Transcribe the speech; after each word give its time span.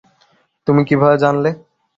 তুমি 0.67 0.81
কীভাবে 0.89 1.15
জানলে? 1.23 1.49